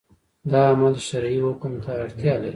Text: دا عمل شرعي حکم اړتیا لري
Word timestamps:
دا 0.51 0.61
عمل 0.71 0.95
شرعي 1.07 1.39
حکم 1.47 1.71
اړتیا 2.03 2.33
لري 2.41 2.49